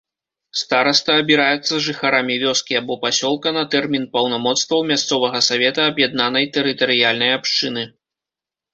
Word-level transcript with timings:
Стараста 0.59 1.11
абіраецца 1.23 1.73
жыхарамі 1.87 2.39
вёскі 2.45 2.79
або 2.81 2.93
пасёлка 3.05 3.55
на 3.59 3.63
тэрмін 3.77 4.09
паўнамоцтваў 4.19 4.79
мясцовага 4.95 5.39
савета 5.53 5.81
аб'яднанай 5.95 6.53
тэрытарыяльнай 6.61 7.31
абшчыны. 7.39 7.83